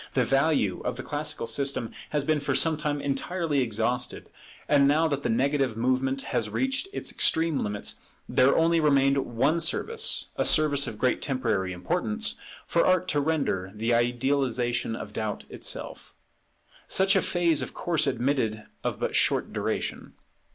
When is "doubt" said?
15.13-15.45